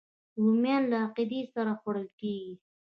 رومیان 0.41 0.83
له 0.91 0.97
عقیدې 1.05 1.41
سره 1.53 1.71
خوړل 1.79 2.07
کېږي 2.19 2.53